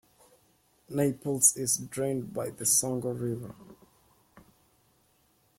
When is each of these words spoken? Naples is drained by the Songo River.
Naples 0.89 1.55
is 1.55 1.77
drained 1.77 2.33
by 2.33 2.49
the 2.49 2.63
Songo 2.63 3.13
River. 3.13 3.53